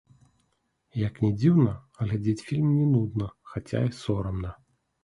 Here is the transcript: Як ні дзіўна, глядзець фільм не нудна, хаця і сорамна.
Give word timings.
Як 1.07 1.13
ні 1.25 1.29
дзіўна, 1.41 1.75
глядзець 2.01 2.45
фільм 2.49 2.67
не 2.79 2.89
нудна, 2.95 3.33
хаця 3.55 3.87
і 3.93 3.97
сорамна. 4.03 4.61